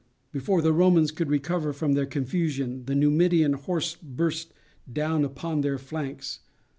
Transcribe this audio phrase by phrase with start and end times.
[0.31, 4.51] Before the Romans could recover from their confusion the Numidian horse burst
[4.91, 6.39] down upon their flanks.